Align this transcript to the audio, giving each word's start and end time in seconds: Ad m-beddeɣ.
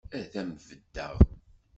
Ad 0.17 0.33
m-beddeɣ. 0.47 1.15